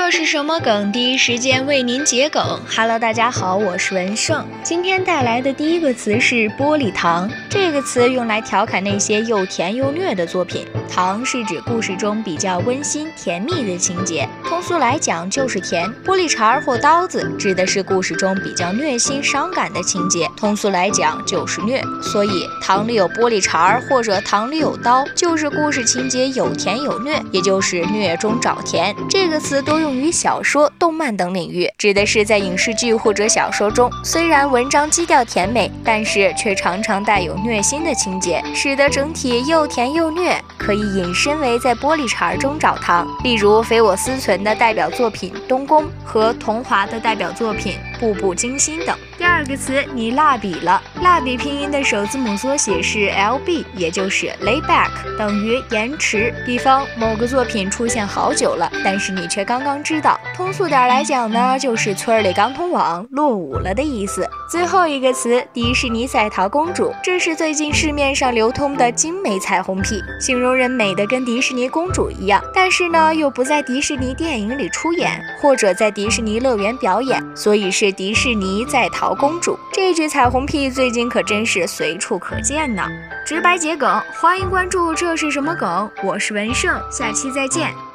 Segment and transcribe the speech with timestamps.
[0.00, 0.92] 这是什么梗？
[0.92, 2.40] 第一时间为您解梗。
[2.66, 4.46] Hello，大家好，我是文胜。
[4.62, 7.28] 今天带来的第一个词是“玻璃糖”。
[7.50, 10.66] 这个词用来调侃那些又甜又虐的作品。
[10.88, 15.86] 糖是指故事中比较温馨甜蜜的情节，通俗来讲就是甜。
[16.04, 21.82] 玻璃碴或刀子指的是故事中比较虐心伤感的情节，通俗来讲就是虐。
[22.00, 28.94] 所以糖里有玻璃碴或者糖里有刀，就是故事情节有甜有虐，也就是虐中找甜。
[29.10, 29.78] 这个词多。
[29.78, 43.08] 用用于小说、动漫等领域，指的是在影视剧或者小说中，虽然文章基调甜美，但是却常常带有虐心的情节，使得整体又甜又虐，可以引申为在玻璃碴中找糖。
[43.24, 48.94] 例如，肥我思存的代表作品《东宫》和桐华的代表作品《步步惊心》等。
[49.16, 50.80] 第二个词，你蜡笔了。
[51.00, 56.32] 蜡笔拼音的首字母缩写是 LB，也就是 lay back，等于延迟。
[56.46, 60.18] 比方某个作品出现好久了，但是你却刚刚知道。
[60.34, 64.24] 通俗点来讲呢，就是村里刚通网落伍了的意思。
[64.50, 79.18] 最后一个词，迪士尼彩桃公主，这是最近市面上流通的精美彩虹屁，形容人美的跟迪士尼公主一样，但是呢又不在迪士尼电影里出演，或者在迪士尼乐园表演，所以是迪士尼在逃。
[79.18, 82.86] 公主这句彩虹屁最近可真是随处可见呢。
[83.26, 84.94] 直白桔梗，欢迎关注。
[84.94, 85.90] 这是什么梗？
[86.04, 87.87] 我是文胜，下期再见。